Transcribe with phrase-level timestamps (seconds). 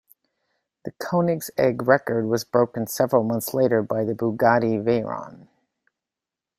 [0.83, 5.47] The Koenigsegg record was broken several months later by the Bugatti Veyron.